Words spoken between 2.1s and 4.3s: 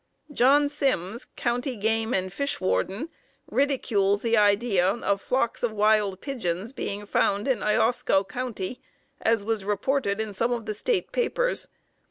and fish warden, ridicules